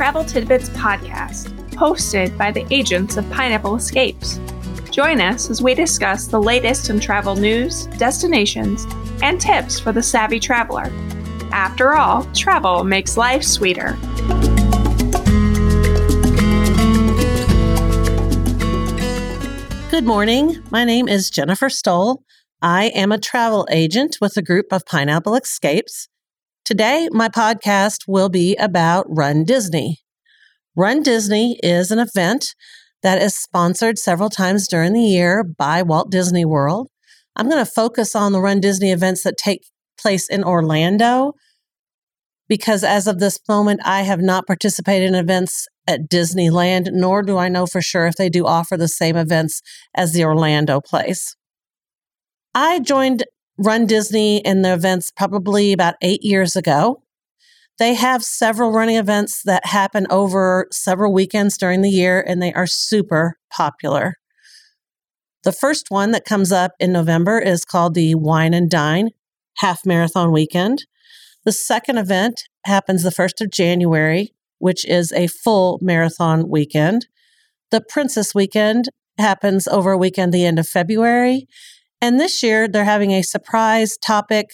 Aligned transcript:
Travel 0.00 0.24
Tidbits 0.24 0.70
podcast, 0.70 1.50
hosted 1.72 2.38
by 2.38 2.50
the 2.50 2.66
agents 2.72 3.18
of 3.18 3.30
Pineapple 3.30 3.76
Escapes. 3.76 4.40
Join 4.90 5.20
us 5.20 5.50
as 5.50 5.60
we 5.60 5.74
discuss 5.74 6.26
the 6.26 6.40
latest 6.40 6.88
in 6.88 7.00
travel 7.00 7.36
news, 7.36 7.84
destinations, 7.98 8.86
and 9.20 9.38
tips 9.38 9.78
for 9.78 9.92
the 9.92 10.02
savvy 10.02 10.40
traveler. 10.40 10.90
After 11.52 11.92
all, 11.92 12.24
travel 12.32 12.82
makes 12.82 13.18
life 13.18 13.42
sweeter. 13.42 13.98
Good 19.90 20.06
morning. 20.06 20.62
My 20.70 20.84
name 20.84 21.08
is 21.08 21.28
Jennifer 21.28 21.68
Stoll. 21.68 22.22
I 22.62 22.86
am 22.94 23.12
a 23.12 23.18
travel 23.18 23.68
agent 23.70 24.16
with 24.18 24.38
a 24.38 24.42
group 24.42 24.72
of 24.72 24.86
Pineapple 24.86 25.34
Escapes. 25.34 26.08
Today, 26.64 27.08
my 27.10 27.28
podcast 27.28 28.00
will 28.06 28.28
be 28.28 28.54
about 28.56 29.06
Run 29.08 29.44
Disney. 29.44 29.98
Run 30.76 31.02
Disney 31.02 31.58
is 31.62 31.90
an 31.90 31.98
event 31.98 32.54
that 33.02 33.20
is 33.20 33.36
sponsored 33.36 33.98
several 33.98 34.30
times 34.30 34.68
during 34.68 34.92
the 34.92 35.02
year 35.02 35.42
by 35.42 35.82
Walt 35.82 36.10
Disney 36.10 36.44
World. 36.44 36.88
I'm 37.34 37.48
going 37.48 37.64
to 37.64 37.70
focus 37.70 38.14
on 38.14 38.32
the 38.32 38.40
Run 38.40 38.60
Disney 38.60 38.92
events 38.92 39.22
that 39.24 39.36
take 39.36 39.62
place 40.00 40.28
in 40.28 40.44
Orlando 40.44 41.32
because 42.48 42.84
as 42.84 43.06
of 43.06 43.20
this 43.20 43.38
moment, 43.48 43.80
I 43.84 44.02
have 44.02 44.20
not 44.20 44.46
participated 44.46 45.08
in 45.08 45.14
events 45.14 45.66
at 45.86 46.10
Disneyland, 46.10 46.90
nor 46.92 47.22
do 47.22 47.38
I 47.38 47.48
know 47.48 47.64
for 47.64 47.80
sure 47.80 48.06
if 48.06 48.16
they 48.16 48.28
do 48.28 48.44
offer 48.44 48.76
the 48.76 48.88
same 48.88 49.16
events 49.16 49.62
as 49.94 50.12
the 50.12 50.24
Orlando 50.24 50.80
place. 50.80 51.36
I 52.54 52.80
joined 52.80 53.24
Run 53.62 53.84
Disney 53.84 54.38
in 54.38 54.62
the 54.62 54.72
events 54.72 55.10
probably 55.14 55.74
about 55.74 55.96
eight 56.00 56.22
years 56.22 56.56
ago. 56.56 57.02
They 57.78 57.92
have 57.92 58.22
several 58.22 58.72
running 58.72 58.96
events 58.96 59.42
that 59.44 59.66
happen 59.66 60.06
over 60.08 60.66
several 60.72 61.12
weekends 61.12 61.58
during 61.58 61.82
the 61.82 61.90
year, 61.90 62.24
and 62.26 62.40
they 62.40 62.54
are 62.54 62.66
super 62.66 63.38
popular. 63.52 64.14
The 65.44 65.52
first 65.52 65.90
one 65.90 66.10
that 66.12 66.24
comes 66.24 66.52
up 66.52 66.72
in 66.80 66.90
November 66.90 67.38
is 67.38 67.66
called 67.66 67.92
the 67.92 68.14
Wine 68.14 68.54
and 68.54 68.70
Dine 68.70 69.10
Half 69.58 69.84
Marathon 69.84 70.32
Weekend. 70.32 70.86
The 71.44 71.52
second 71.52 71.98
event 71.98 72.44
happens 72.64 73.02
the 73.02 73.10
1st 73.10 73.42
of 73.42 73.50
January, 73.50 74.32
which 74.58 74.86
is 74.86 75.12
a 75.12 75.26
full 75.26 75.78
marathon 75.82 76.48
weekend. 76.48 77.08
The 77.70 77.82
Princess 77.82 78.34
Weekend 78.34 78.88
happens 79.18 79.68
over 79.68 79.92
a 79.92 79.98
weekend 79.98 80.32
the 80.32 80.46
end 80.46 80.58
of 80.58 80.66
February. 80.66 81.46
And 82.00 82.18
this 82.18 82.42
year, 82.42 82.66
they're 82.66 82.84
having 82.84 83.10
a 83.12 83.22
surprise 83.22 83.96
topic 83.98 84.46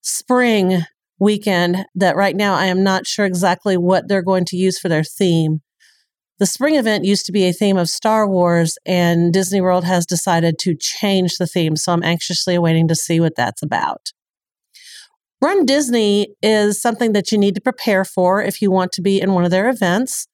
spring 0.00 0.82
weekend 1.18 1.84
that 1.94 2.16
right 2.16 2.36
now 2.36 2.54
I 2.54 2.66
am 2.66 2.84
not 2.84 3.06
sure 3.06 3.26
exactly 3.26 3.76
what 3.76 4.08
they're 4.08 4.22
going 4.22 4.44
to 4.46 4.56
use 4.56 4.78
for 4.78 4.88
their 4.88 5.04
theme. 5.04 5.60
The 6.38 6.46
spring 6.46 6.76
event 6.76 7.04
used 7.04 7.26
to 7.26 7.32
be 7.32 7.46
a 7.46 7.52
theme 7.52 7.76
of 7.76 7.88
Star 7.88 8.28
Wars, 8.28 8.78
and 8.86 9.32
Disney 9.32 9.60
World 9.60 9.84
has 9.84 10.06
decided 10.06 10.56
to 10.60 10.76
change 10.78 11.36
the 11.36 11.48
theme. 11.48 11.74
So 11.74 11.92
I'm 11.92 12.04
anxiously 12.04 12.54
awaiting 12.54 12.86
to 12.88 12.94
see 12.94 13.18
what 13.18 13.34
that's 13.34 13.62
about. 13.62 14.12
Run 15.40 15.66
Disney 15.66 16.34
is 16.40 16.80
something 16.80 17.12
that 17.12 17.32
you 17.32 17.38
need 17.38 17.56
to 17.56 17.60
prepare 17.60 18.04
for 18.04 18.40
if 18.40 18.62
you 18.62 18.70
want 18.70 18.92
to 18.92 19.02
be 19.02 19.20
in 19.20 19.32
one 19.32 19.44
of 19.44 19.50
their 19.50 19.68
events. 19.68 20.28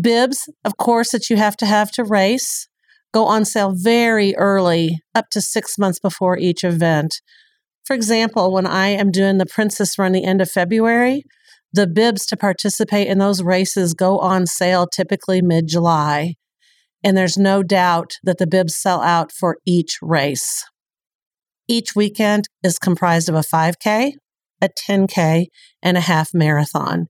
Bibs, 0.00 0.48
of 0.64 0.76
course, 0.76 1.10
that 1.10 1.28
you 1.28 1.36
have 1.36 1.56
to 1.56 1.66
have 1.66 1.90
to 1.92 2.04
race 2.04 2.68
go 3.12 3.26
on 3.26 3.44
sale 3.44 3.72
very 3.74 4.34
early, 4.36 5.00
up 5.14 5.26
to 5.30 5.40
six 5.40 5.78
months 5.78 5.98
before 5.98 6.38
each 6.38 6.64
event. 6.64 7.20
For 7.84 7.94
example, 7.94 8.52
when 8.52 8.66
I 8.66 8.88
am 8.88 9.10
doing 9.10 9.38
the 9.38 9.46
Princess 9.46 9.98
Run 9.98 10.12
the 10.12 10.24
end 10.24 10.40
of 10.40 10.50
February, 10.50 11.24
the 11.72 11.86
bibs 11.86 12.26
to 12.26 12.36
participate 12.36 13.08
in 13.08 13.18
those 13.18 13.42
races 13.42 13.94
go 13.94 14.18
on 14.18 14.46
sale 14.46 14.86
typically 14.86 15.40
mid 15.40 15.68
July. 15.68 16.34
And 17.02 17.16
there's 17.16 17.36
no 17.36 17.62
doubt 17.62 18.12
that 18.24 18.38
the 18.38 18.46
bibs 18.46 18.76
sell 18.76 19.00
out 19.00 19.32
for 19.32 19.56
each 19.66 19.98
race. 20.02 20.64
Each 21.66 21.94
weekend 21.94 22.46
is 22.62 22.78
comprised 22.78 23.28
of 23.28 23.34
a 23.34 23.40
5K, 23.40 24.12
a 24.60 24.68
10K, 24.68 25.46
and 25.82 25.96
a 25.96 26.00
half 26.00 26.30
marathon. 26.34 27.06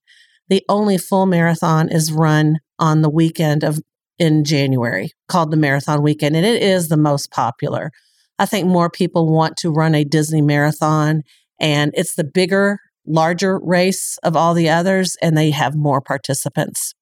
The 0.48 0.62
only 0.68 0.98
full 0.98 1.26
marathon 1.26 1.88
is 1.88 2.12
run 2.12 2.58
on 2.78 3.02
the 3.02 3.10
weekend 3.10 3.64
of 3.64 3.80
in 4.20 4.44
January 4.44 5.10
called 5.28 5.50
the 5.50 5.56
Marathon 5.56 6.02
Weekend, 6.02 6.36
and 6.36 6.46
it 6.46 6.62
is 6.62 6.88
the 6.88 6.96
most 6.96 7.32
popular. 7.32 7.90
I 8.38 8.46
think 8.46 8.68
more 8.68 8.90
people 8.90 9.32
want 9.32 9.56
to 9.58 9.70
run 9.72 9.94
a 9.94 10.04
Disney 10.04 10.42
marathon, 10.42 11.22
and 11.58 11.92
it's 11.94 12.14
the 12.14 12.24
bigger, 12.24 12.78
larger 13.06 13.58
race 13.58 14.18
of 14.22 14.36
all 14.36 14.54
the 14.54 14.68
others, 14.68 15.16
and 15.20 15.36
they 15.36 15.50
have 15.50 15.74
more 15.74 16.00
participants. 16.00 16.94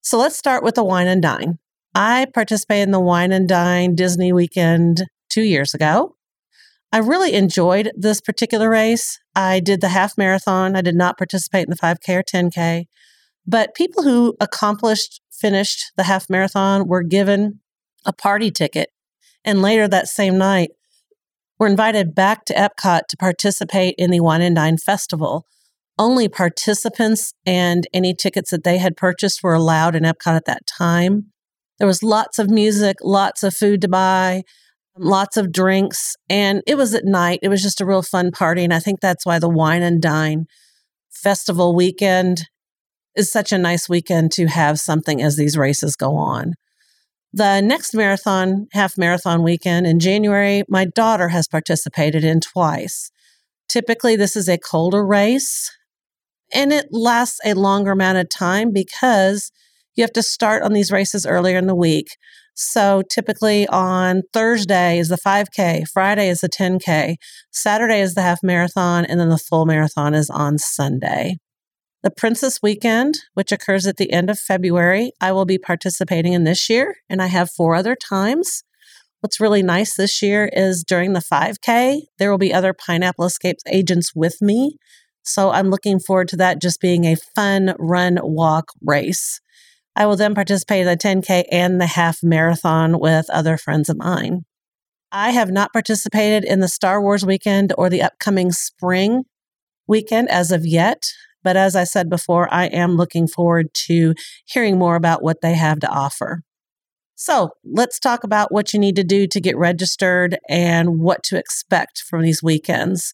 So 0.00 0.18
let's 0.18 0.36
start 0.36 0.64
with 0.64 0.74
the 0.74 0.84
Wine 0.84 1.06
and 1.06 1.22
Dine. 1.22 1.58
I 1.94 2.26
participated 2.32 2.88
in 2.88 2.92
the 2.92 3.00
Wine 3.00 3.32
and 3.32 3.48
Dine 3.48 3.94
Disney 3.94 4.32
weekend 4.32 5.04
two 5.28 5.42
years 5.42 5.74
ago. 5.74 6.16
I 6.92 6.98
really 6.98 7.34
enjoyed 7.34 7.92
this 7.94 8.20
particular 8.20 8.70
race. 8.70 9.18
I 9.34 9.60
did 9.60 9.80
the 9.80 9.88
half 9.88 10.16
marathon. 10.16 10.74
I 10.74 10.80
did 10.80 10.96
not 10.96 11.18
participate 11.18 11.64
in 11.64 11.70
the 11.70 11.76
5K 11.76 12.16
or 12.16 12.22
10K. 12.22 12.86
But 13.46 13.74
people 13.74 14.02
who 14.02 14.36
accomplished, 14.40 15.20
finished 15.40 15.92
the 15.96 16.04
half 16.04 16.28
marathon 16.28 16.86
were 16.86 17.02
given 17.02 17.60
a 18.04 18.12
party 18.12 18.50
ticket. 18.50 18.90
And 19.44 19.62
later 19.62 19.88
that 19.88 20.08
same 20.08 20.36
night, 20.36 20.70
were 21.60 21.66
invited 21.66 22.14
back 22.14 22.46
to 22.46 22.54
Epcot 22.54 23.02
to 23.08 23.16
participate 23.18 23.94
in 23.98 24.10
the 24.10 24.20
Wine 24.20 24.40
and 24.40 24.56
Dine 24.56 24.78
Festival. 24.78 25.44
Only 25.98 26.26
participants 26.26 27.34
and 27.44 27.86
any 27.92 28.14
tickets 28.14 28.50
that 28.50 28.64
they 28.64 28.78
had 28.78 28.96
purchased 28.96 29.42
were 29.42 29.52
allowed 29.52 29.94
in 29.94 30.04
Epcot 30.04 30.34
at 30.34 30.46
that 30.46 30.66
time. 30.66 31.26
There 31.78 31.86
was 31.86 32.02
lots 32.02 32.38
of 32.38 32.48
music, 32.48 32.96
lots 33.02 33.42
of 33.42 33.54
food 33.54 33.82
to 33.82 33.88
buy, 33.88 34.42
lots 34.96 35.36
of 35.36 35.52
drinks, 35.52 36.16
and 36.30 36.62
it 36.66 36.76
was 36.78 36.94
at 36.94 37.04
night. 37.04 37.40
It 37.42 37.48
was 37.48 37.62
just 37.62 37.82
a 37.82 37.86
real 37.86 38.02
fun 38.02 38.30
party. 38.32 38.64
And 38.64 38.72
I 38.72 38.80
think 38.80 39.00
that's 39.00 39.26
why 39.26 39.38
the 39.38 39.48
Wine 39.48 39.82
and 39.82 40.00
Dine 40.00 40.46
Festival 41.10 41.76
weekend 41.76 42.46
is 43.16 43.32
such 43.32 43.52
a 43.52 43.58
nice 43.58 43.88
weekend 43.88 44.32
to 44.32 44.46
have 44.46 44.78
something 44.78 45.22
as 45.22 45.36
these 45.36 45.56
races 45.56 45.96
go 45.96 46.16
on. 46.16 46.54
The 47.32 47.60
next 47.60 47.94
marathon, 47.94 48.66
half 48.72 48.98
marathon 48.98 49.42
weekend 49.42 49.86
in 49.86 50.00
January, 50.00 50.64
my 50.68 50.84
daughter 50.84 51.28
has 51.28 51.46
participated 51.46 52.24
in 52.24 52.40
twice. 52.40 53.10
Typically, 53.68 54.16
this 54.16 54.34
is 54.34 54.48
a 54.48 54.58
colder 54.58 55.06
race 55.06 55.70
and 56.52 56.72
it 56.72 56.88
lasts 56.90 57.38
a 57.44 57.54
longer 57.54 57.92
amount 57.92 58.18
of 58.18 58.28
time 58.28 58.72
because 58.72 59.52
you 59.94 60.02
have 60.02 60.12
to 60.12 60.22
start 60.22 60.62
on 60.62 60.72
these 60.72 60.90
races 60.90 61.24
earlier 61.24 61.56
in 61.56 61.66
the 61.66 61.74
week. 61.74 62.08
So 62.54 63.02
typically 63.08 63.66
on 63.68 64.22
Thursday 64.32 64.98
is 64.98 65.08
the 65.08 65.16
5K, 65.16 65.88
Friday 65.88 66.28
is 66.28 66.40
the 66.40 66.48
10K, 66.48 67.16
Saturday 67.52 68.00
is 68.00 68.14
the 68.14 68.22
half 68.22 68.40
marathon, 68.42 69.04
and 69.04 69.20
then 69.20 69.28
the 69.28 69.38
full 69.38 69.66
marathon 69.66 70.14
is 70.14 70.28
on 70.30 70.58
Sunday. 70.58 71.36
The 72.02 72.10
Princess 72.10 72.60
Weekend, 72.62 73.18
which 73.34 73.52
occurs 73.52 73.86
at 73.86 73.98
the 73.98 74.10
end 74.10 74.30
of 74.30 74.38
February, 74.38 75.12
I 75.20 75.32
will 75.32 75.44
be 75.44 75.58
participating 75.58 76.32
in 76.32 76.44
this 76.44 76.70
year, 76.70 76.96
and 77.10 77.20
I 77.20 77.26
have 77.26 77.50
four 77.50 77.74
other 77.74 77.94
times. 77.94 78.64
What's 79.20 79.38
really 79.38 79.62
nice 79.62 79.96
this 79.96 80.22
year 80.22 80.48
is 80.50 80.82
during 80.82 81.12
the 81.12 81.20
5K, 81.20 82.04
there 82.18 82.30
will 82.30 82.38
be 82.38 82.54
other 82.54 82.72
Pineapple 82.72 83.26
Escapes 83.26 83.62
agents 83.70 84.12
with 84.14 84.40
me. 84.40 84.78
So 85.22 85.50
I'm 85.50 85.68
looking 85.68 86.00
forward 86.00 86.28
to 86.28 86.38
that 86.38 86.62
just 86.62 86.80
being 86.80 87.04
a 87.04 87.16
fun 87.34 87.74
run, 87.78 88.18
walk 88.22 88.72
race. 88.82 89.42
I 89.94 90.06
will 90.06 90.16
then 90.16 90.34
participate 90.34 90.80
in 90.80 90.86
the 90.86 90.96
10K 90.96 91.44
and 91.52 91.78
the 91.78 91.86
half 91.86 92.22
marathon 92.22 92.98
with 92.98 93.28
other 93.28 93.58
friends 93.58 93.90
of 93.90 93.98
mine. 93.98 94.46
I 95.12 95.32
have 95.32 95.50
not 95.50 95.74
participated 95.74 96.44
in 96.44 96.60
the 96.60 96.68
Star 96.68 97.02
Wars 97.02 97.26
weekend 97.26 97.74
or 97.76 97.90
the 97.90 98.00
upcoming 98.00 98.52
spring 98.52 99.24
weekend 99.86 100.30
as 100.30 100.50
of 100.50 100.64
yet. 100.64 101.02
But 101.42 101.56
as 101.56 101.76
I 101.76 101.84
said 101.84 102.10
before, 102.10 102.52
I 102.52 102.66
am 102.66 102.96
looking 102.96 103.26
forward 103.26 103.72
to 103.86 104.14
hearing 104.46 104.78
more 104.78 104.96
about 104.96 105.22
what 105.22 105.40
they 105.40 105.54
have 105.54 105.80
to 105.80 105.88
offer. 105.88 106.42
So 107.14 107.50
let's 107.64 107.98
talk 107.98 108.24
about 108.24 108.50
what 108.50 108.72
you 108.72 108.80
need 108.80 108.96
to 108.96 109.04
do 109.04 109.26
to 109.26 109.40
get 109.40 109.56
registered 109.56 110.38
and 110.48 111.00
what 111.00 111.22
to 111.24 111.36
expect 111.36 112.02
from 112.08 112.22
these 112.22 112.42
weekends. 112.42 113.12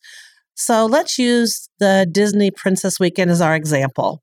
So 0.55 0.87
let's 0.87 1.19
use 1.19 1.69
the 1.81 2.07
Disney 2.11 2.51
Princess 2.51 3.01
Weekend 3.01 3.31
as 3.31 3.41
our 3.41 3.57
example. 3.57 4.23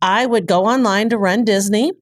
I 0.00 0.26
would 0.26 0.46
go 0.46 0.64
online 0.64 1.10
to 1.10 1.18
Run 1.18 1.44
Disney. 1.44 1.92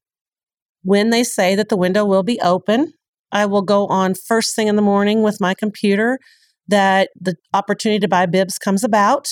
When 0.81 1.09
they 1.09 1.23
say 1.23 1.55
that 1.55 1.69
the 1.69 1.77
window 1.77 2.03
will 2.03 2.23
be 2.23 2.39
open, 2.41 2.93
I 3.31 3.45
will 3.45 3.61
go 3.61 3.87
on 3.87 4.15
first 4.15 4.55
thing 4.55 4.67
in 4.67 4.75
the 4.75 4.81
morning 4.81 5.23
with 5.23 5.41
my 5.41 5.53
computer 5.53 6.19
that 6.67 7.09
the 7.19 7.35
opportunity 7.53 7.99
to 7.99 8.07
buy 8.07 8.25
bibs 8.25 8.57
comes 8.57 8.83
about. 8.83 9.27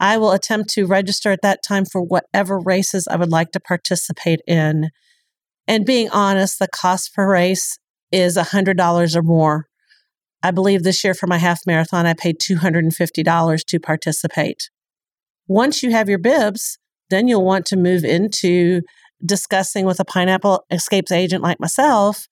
I 0.00 0.18
will 0.18 0.32
attempt 0.32 0.70
to 0.70 0.86
register 0.86 1.30
at 1.30 1.42
that 1.42 1.62
time 1.66 1.84
for 1.84 2.02
whatever 2.02 2.58
races 2.58 3.06
I 3.08 3.16
would 3.16 3.30
like 3.30 3.52
to 3.52 3.60
participate 3.60 4.40
in. 4.46 4.90
And 5.66 5.86
being 5.86 6.10
honest, 6.10 6.58
the 6.58 6.68
cost 6.68 7.14
per 7.14 7.30
race 7.30 7.78
is 8.12 8.36
$100 8.36 9.16
or 9.16 9.22
more. 9.22 9.66
I 10.42 10.50
believe 10.50 10.82
this 10.82 11.02
year 11.02 11.14
for 11.14 11.26
my 11.26 11.38
half 11.38 11.60
marathon, 11.66 12.06
I 12.06 12.14
paid 12.14 12.38
$250 12.38 13.64
to 13.64 13.80
participate. 13.80 14.70
Once 15.46 15.82
you 15.82 15.90
have 15.90 16.08
your 16.08 16.18
bibs, 16.18 16.78
then 17.10 17.28
you'll 17.28 17.44
want 17.44 17.66
to 17.66 17.76
move 17.76 18.04
into 18.04 18.82
discussing 19.24 19.86
with 19.86 20.00
a 20.00 20.04
pineapple 20.04 20.64
escapes 20.70 21.12
agent 21.12 21.42
like 21.42 21.60
myself 21.60 22.26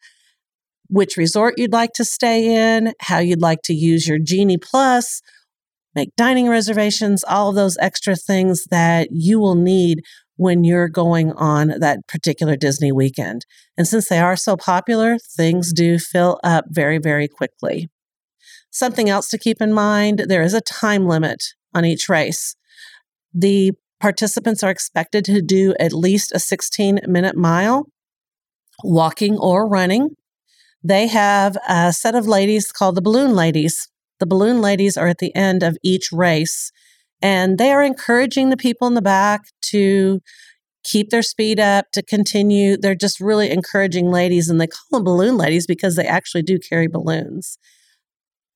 which 0.93 1.17
resort 1.17 1.55
you'd 1.57 1.73
like 1.73 1.95
to 1.95 2.05
stay 2.05 2.77
in, 2.77 2.93
how 3.01 3.19
you'd 3.19 3.41
like 3.41 3.63
to 3.63 3.73
use 3.73 4.07
your 4.07 4.19
Genie 4.19 4.59
Plus, 4.59 5.23
make 5.95 6.15
dining 6.17 6.49
reservations, 6.49 7.25
all 7.25 7.51
of 7.51 7.55
those 7.55 7.77
extra 7.79 8.17
things 8.17 8.65
that 8.71 9.09
you 9.11 9.39
will 9.39 9.55
need 9.55 10.03
when 10.37 10.65
you're 10.65 10.89
going 10.89 11.33
on 11.33 11.69
that 11.79 12.07
particular 12.09 12.57
Disney 12.57 12.91
weekend. 12.91 13.45
And 13.77 13.87
since 13.87 14.09
they 14.09 14.19
are 14.19 14.37
so 14.37 14.57
popular, 14.57 15.19
things 15.19 15.73
do 15.73 15.99
fill 15.99 16.41
up 16.43 16.65
very, 16.69 16.99
very 16.99 17.29
quickly. 17.29 17.89
Something 18.71 19.11
else 19.11 19.29
to 19.29 19.39
keep 19.39 19.61
in 19.61 19.73
mind 19.73 20.25
there 20.29 20.43
is 20.43 20.55
a 20.55 20.61
time 20.61 21.07
limit 21.07 21.45
on 21.75 21.85
each 21.85 22.09
race. 22.09 22.57
The 23.35 23.73
participants 24.01 24.63
are 24.63 24.71
expected 24.71 25.25
to 25.27 25.43
do 25.43 25.75
at 25.79 25.93
least 25.93 26.33
a 26.35 26.39
16 26.39 27.01
minute 27.07 27.37
mile, 27.37 27.87
walking 28.83 29.39
or 29.39 29.69
running. 29.69 30.17
They 30.83 31.07
have 31.07 31.57
a 31.69 31.93
set 31.93 32.15
of 32.15 32.27
ladies 32.27 32.73
called 32.73 32.97
the 32.97 33.03
Balloon 33.03 33.35
Ladies. 33.37 33.89
The 34.23 34.27
Balloon 34.27 34.61
Ladies 34.61 34.97
are 34.97 35.09
at 35.09 35.19
the 35.19 35.35
end 35.35 35.65
of 35.65 35.77
each 35.83 36.11
race, 36.13 36.71
and 37.21 37.59
they 37.59 37.73
are 37.73 37.83
encouraging 37.83 38.51
the 38.51 38.57
people 38.57 38.87
in 38.87 38.95
the 38.95 39.03
back 39.03 39.41
to 39.71 40.21
keep 40.85 41.11
their 41.11 41.25
speed 41.25 41.59
up, 41.59 41.87
to 41.93 42.05
continue. 42.05 42.77
They're 42.77 42.95
just 42.95 43.19
really 43.19 43.51
encouraging 43.51 44.13
ladies, 44.13 44.49
and 44.49 44.61
they 44.61 44.69
call 44.69 45.01
them 45.01 45.03
Balloon 45.03 45.37
Ladies 45.37 45.67
because 45.67 45.97
they 45.97 46.07
actually 46.07 46.43
do 46.43 46.61
carry 46.61 46.87
balloons. 46.87 47.59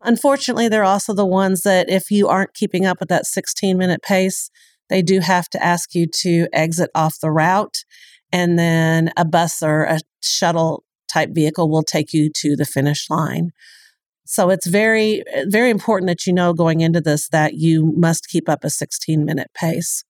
Unfortunately, 0.03 0.69
they're 0.69 0.85
also 0.85 1.13
the 1.13 1.27
ones 1.27 1.63
that, 1.63 1.91
if 1.91 2.13
you 2.13 2.29
aren't 2.29 2.55
keeping 2.55 2.87
up 2.87 3.01
with 3.01 3.09
that 3.09 3.27
16 3.27 3.77
minute 3.77 4.03
pace, 4.03 4.51
they 4.89 5.03
do 5.03 5.19
have 5.19 5.49
to 5.49 5.61
ask 5.61 5.97
you 5.97 6.07
to 6.21 6.47
exit 6.53 6.91
off 6.95 7.19
the 7.21 7.33
route. 7.33 7.79
And 8.31 8.57
then 8.57 9.11
a 9.17 9.25
bus 9.25 9.65
or 9.65 9.83
a 9.83 9.99
shuttle 10.23 10.85
type 11.13 11.31
vehicle 11.33 11.69
will 11.69 11.83
take 11.83 12.13
you 12.13 12.31
to 12.37 12.55
the 12.55 12.65
finish 12.65 13.11
line. 13.11 13.51
So 14.27 14.51
it's 14.51 14.67
very, 14.67 15.23
eh, 15.33 15.45
very 15.47 15.71
important 15.71 16.09
that 16.09 16.27
you 16.27 16.33
know 16.33 16.53
going 16.53 16.81
into 16.81 17.01
this 17.01 17.29
that 17.29 17.55
you 17.55 17.93
must 17.97 18.29
keep 18.29 18.49
up 18.49 18.65
a 18.65 18.71
16 18.71 19.25
minute 19.25 19.51
pace. 19.55 20.05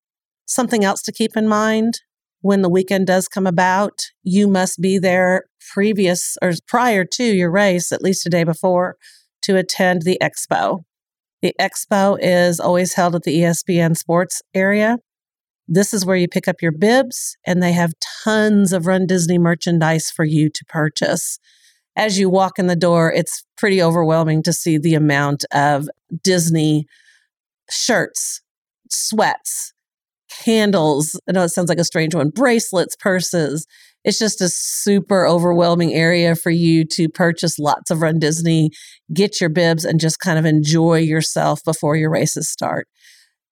Something 0.47 0.85
else 0.85 1.03
to 1.03 1.13
keep 1.13 1.37
in 1.37 1.47
mind 1.47 2.01
when 2.41 2.63
the 2.63 2.71
weekend 2.71 3.07
does 3.09 3.29
come 3.29 3.47
about, 3.47 3.99
you 4.23 4.47
must 4.47 4.81
be 4.81 4.99
there 4.99 5.45
previous 5.73 6.37
or 6.41 6.53
prior 6.69 7.05
to 7.05 7.25
your 7.25 7.51
race, 7.51 7.91
at 7.91 8.03
least 8.03 8.27
a 8.27 8.31
day 8.31 8.45
before, 8.45 8.97
to 9.43 9.57
attend 9.57 10.03
the 10.03 10.19
expo. 10.23 10.85
The 11.43 11.55
expo 11.61 12.17
is 12.21 12.61
always 12.61 12.95
held 12.95 13.15
at 13.17 13.25
the 13.25 13.41
ESPN 13.41 13.97
sports 13.97 14.43
area. 14.55 14.99
This 15.67 15.93
is 15.93 16.07
where 16.07 16.17
you 16.17 16.29
pick 16.29 16.47
up 16.47 16.63
your 16.63 16.73
bibs, 16.73 17.37
and 17.45 17.61
they 17.61 17.73
have 17.73 17.93
tons 18.25 18.73
of 18.73 18.87
Run 18.87 19.07
Disney 19.07 19.39
merchandise 19.39 20.11
for 20.11 20.25
you 20.25 20.49
to 20.49 20.65
purchase. 20.69 21.39
As 21.97 22.19
you 22.19 22.29
walk 22.29 22.59
in 22.59 22.67
the 22.67 22.77
door, 22.77 23.11
it's 23.11 23.45
pretty 23.57 23.83
overwhelming 23.83 24.43
to 24.43 24.53
see 24.53 24.77
the 24.77 24.95
amount 24.95 25.45
of 25.53 25.89
Disney 26.23 26.87
shirts, 27.71 28.43
sweats, 28.91 29.73
candles. 30.31 31.19
I 31.29 31.33
know 31.33 31.45
it 31.45 31.49
sounds 31.49 31.71
like 31.71 31.79
a 31.79 31.85
strange 31.85 32.15
one, 32.15 32.29
bracelets, 32.31 32.97
purses. 32.97 33.67
It's 34.05 34.19
just 34.19 34.41
a 34.41 34.49
super 34.49 35.27
overwhelming 35.27 35.95
area 35.95 36.37
for 36.37 36.51
you 36.51 36.85
to 36.93 37.09
purchase 37.09 37.59
lots 37.59 37.91
of 37.91 38.03
Run 38.03 38.19
Disney, 38.19 38.71
get 39.13 39.41
your 39.41 39.51
bibs, 39.51 39.85
and 39.85 39.99
just 39.99 40.21
kind 40.21 40.39
of 40.39 40.45
enjoy 40.45 40.99
yourself 40.99 41.65
before 41.65 41.97
your 41.97 42.11
races 42.11 42.49
start. 42.49 42.87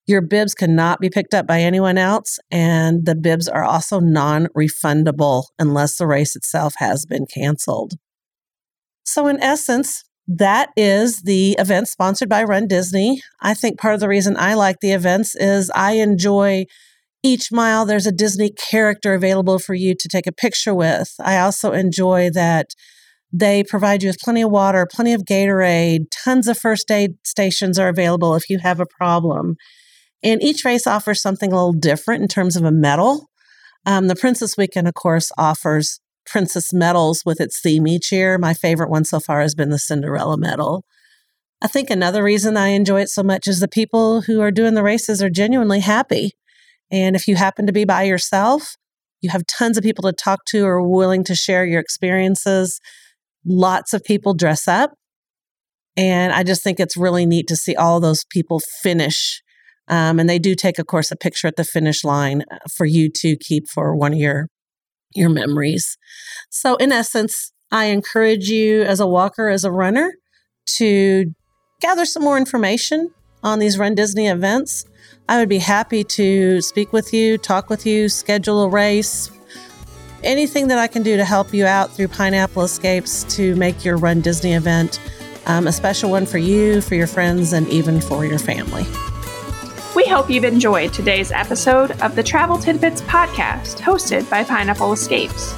Your 0.06 0.20
bibs 0.20 0.54
cannot 0.54 1.00
be 1.00 1.08
picked 1.08 1.32
up 1.32 1.46
by 1.46 1.60
anyone 1.60 1.96
else, 1.96 2.38
and 2.50 3.06
the 3.06 3.14
bibs 3.14 3.48
are 3.48 3.64
also 3.64 4.00
non 4.00 4.48
refundable 4.56 5.44
unless 5.58 5.96
the 5.96 6.06
race 6.06 6.36
itself 6.36 6.74
has 6.76 7.06
been 7.06 7.24
canceled. 7.26 7.94
So, 9.04 9.26
in 9.28 9.40
essence, 9.42 10.04
that 10.26 10.70
is 10.76 11.22
the 11.22 11.52
event 11.58 11.88
sponsored 11.88 12.28
by 12.28 12.42
Run 12.44 12.66
Disney. 12.66 13.20
I 13.40 13.54
think 13.54 13.78
part 13.78 13.94
of 13.94 14.00
the 14.00 14.08
reason 14.08 14.36
I 14.38 14.54
like 14.54 14.80
the 14.80 14.92
events 14.92 15.34
is 15.36 15.70
I 15.74 15.92
enjoy 15.92 16.64
each 17.22 17.50
mile 17.50 17.86
there's 17.86 18.06
a 18.06 18.12
Disney 18.12 18.50
character 18.50 19.14
available 19.14 19.58
for 19.58 19.74
you 19.74 19.94
to 19.98 20.08
take 20.08 20.26
a 20.26 20.32
picture 20.32 20.74
with. 20.74 21.14
I 21.20 21.38
also 21.38 21.72
enjoy 21.72 22.30
that 22.30 22.70
they 23.32 23.64
provide 23.64 24.02
you 24.02 24.10
with 24.10 24.20
plenty 24.20 24.42
of 24.42 24.50
water, 24.50 24.86
plenty 24.90 25.12
of 25.12 25.22
Gatorade, 25.22 26.06
tons 26.10 26.46
of 26.46 26.56
first 26.56 26.90
aid 26.90 27.16
stations 27.24 27.78
are 27.78 27.88
available 27.88 28.34
if 28.34 28.48
you 28.48 28.58
have 28.58 28.78
a 28.78 28.86
problem. 28.86 29.56
And 30.22 30.42
each 30.42 30.64
race 30.64 30.86
offers 30.86 31.20
something 31.20 31.52
a 31.52 31.56
little 31.56 31.72
different 31.72 32.22
in 32.22 32.28
terms 32.28 32.56
of 32.56 32.64
a 32.64 32.70
medal. 32.70 33.28
Um, 33.86 34.06
the 34.06 34.16
Princess 34.16 34.56
Weekend, 34.56 34.86
of 34.86 34.94
course, 34.94 35.32
offers 35.36 36.00
princess 36.26 36.72
medals 36.72 37.22
with 37.24 37.40
its 37.40 37.60
theme 37.60 37.86
each 37.86 38.12
year. 38.12 38.38
My 38.38 38.54
favorite 38.54 38.90
one 38.90 39.04
so 39.04 39.20
far 39.20 39.40
has 39.40 39.54
been 39.54 39.70
the 39.70 39.78
Cinderella 39.78 40.36
medal. 40.36 40.84
I 41.62 41.68
think 41.68 41.90
another 41.90 42.22
reason 42.22 42.56
I 42.56 42.68
enjoy 42.68 43.02
it 43.02 43.08
so 43.08 43.22
much 43.22 43.46
is 43.46 43.60
the 43.60 43.68
people 43.68 44.22
who 44.22 44.40
are 44.40 44.50
doing 44.50 44.74
the 44.74 44.82
races 44.82 45.22
are 45.22 45.30
genuinely 45.30 45.80
happy. 45.80 46.32
And 46.90 47.16
if 47.16 47.26
you 47.26 47.36
happen 47.36 47.66
to 47.66 47.72
be 47.72 47.84
by 47.84 48.02
yourself, 48.02 48.76
you 49.20 49.30
have 49.30 49.46
tons 49.46 49.78
of 49.78 49.84
people 49.84 50.02
to 50.04 50.12
talk 50.12 50.44
to 50.46 50.66
or 50.66 50.86
willing 50.86 51.24
to 51.24 51.34
share 51.34 51.64
your 51.64 51.80
experiences. 51.80 52.80
Lots 53.46 53.94
of 53.94 54.04
people 54.04 54.34
dress 54.34 54.68
up. 54.68 54.92
And 55.96 56.32
I 56.32 56.42
just 56.42 56.62
think 56.62 56.80
it's 56.80 56.96
really 56.96 57.24
neat 57.24 57.46
to 57.46 57.56
see 57.56 57.74
all 57.76 58.00
those 58.00 58.24
people 58.24 58.60
finish 58.82 59.42
um, 59.88 60.18
and 60.18 60.28
they 60.28 60.38
do 60.38 60.54
take, 60.54 60.78
of 60.78 60.86
course, 60.86 61.10
a 61.10 61.16
picture 61.16 61.46
at 61.46 61.56
the 61.56 61.64
finish 61.64 62.04
line 62.04 62.42
uh, 62.50 62.58
for 62.74 62.86
you 62.86 63.10
to 63.16 63.36
keep 63.36 63.68
for 63.68 63.94
one 63.94 64.12
of 64.12 64.18
your 64.18 64.48
your 65.14 65.30
memories. 65.30 65.96
So, 66.50 66.76
in 66.76 66.92
essence, 66.92 67.52
I 67.70 67.86
encourage 67.86 68.48
you 68.48 68.82
as 68.82 69.00
a 69.00 69.06
walker, 69.06 69.48
as 69.48 69.64
a 69.64 69.70
runner, 69.70 70.14
to 70.76 71.34
gather 71.80 72.04
some 72.04 72.22
more 72.22 72.38
information 72.38 73.10
on 73.42 73.58
these 73.58 73.78
Run 73.78 73.94
Disney 73.94 74.28
events. 74.28 74.86
I 75.28 75.38
would 75.38 75.48
be 75.48 75.58
happy 75.58 76.04
to 76.04 76.60
speak 76.60 76.92
with 76.92 77.12
you, 77.12 77.38
talk 77.38 77.70
with 77.70 77.86
you, 77.86 78.08
schedule 78.08 78.62
a 78.62 78.68
race, 78.68 79.30
anything 80.22 80.68
that 80.68 80.78
I 80.78 80.86
can 80.86 81.02
do 81.02 81.16
to 81.16 81.24
help 81.24 81.52
you 81.52 81.66
out 81.66 81.90
through 81.92 82.08
Pineapple 82.08 82.62
Escapes 82.62 83.24
to 83.36 83.54
make 83.56 83.84
your 83.84 83.96
Run 83.96 84.20
Disney 84.20 84.54
event 84.54 85.00
um, 85.46 85.66
a 85.66 85.72
special 85.72 86.10
one 86.10 86.26
for 86.26 86.38
you, 86.38 86.80
for 86.80 86.94
your 86.94 87.06
friends, 87.06 87.52
and 87.52 87.68
even 87.68 88.00
for 88.00 88.24
your 88.24 88.38
family. 88.38 88.84
We 89.94 90.06
hope 90.06 90.28
you've 90.28 90.44
enjoyed 90.44 90.92
today's 90.92 91.30
episode 91.30 91.92
of 92.02 92.16
the 92.16 92.22
Travel 92.22 92.58
Tidbits 92.58 93.00
podcast 93.02 93.78
hosted 93.78 94.28
by 94.28 94.42
Pineapple 94.42 94.92
Escapes. 94.92 95.54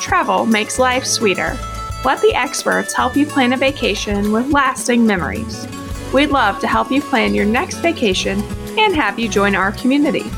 Travel 0.00 0.46
makes 0.46 0.78
life 0.78 1.04
sweeter. 1.04 1.58
Let 2.04 2.22
the 2.22 2.32
experts 2.34 2.94
help 2.94 3.16
you 3.16 3.26
plan 3.26 3.52
a 3.52 3.56
vacation 3.56 4.30
with 4.30 4.52
lasting 4.52 5.04
memories. 5.04 5.66
We'd 6.14 6.30
love 6.30 6.60
to 6.60 6.68
help 6.68 6.92
you 6.92 7.02
plan 7.02 7.34
your 7.34 7.46
next 7.46 7.78
vacation 7.78 8.40
and 8.78 8.94
have 8.94 9.18
you 9.18 9.28
join 9.28 9.56
our 9.56 9.72
community. 9.72 10.30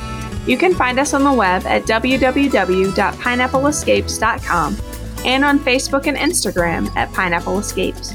You 0.47 0.57
can 0.57 0.75
find 0.75 0.99
us 0.99 1.13
on 1.13 1.23
the 1.23 1.33
web 1.33 1.67
at 1.67 1.83
www.pineappleescapes.com 1.83 4.77
and 5.27 5.45
on 5.45 5.59
Facebook 5.59 6.07
and 6.07 6.17
Instagram 6.17 6.97
at 6.97 7.13
Pineapple 7.13 7.59
Escapes. 7.59 8.15